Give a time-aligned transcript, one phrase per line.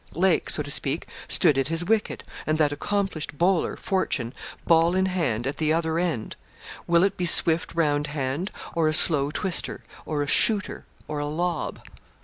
[0.15, 4.33] Lake, so to speak, stood at his wicket, and that accomplished bowler, Fortune,
[4.65, 6.35] ball in hand, at the other end;
[6.87, 11.27] will it be swift round hand, or a slow twister, or a shooter, or a
[11.27, 11.81] lob?